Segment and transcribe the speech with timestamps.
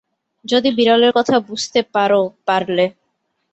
[0.45, 2.85] যদি বিড়ালের কথা বুঝতে পার-পারলে।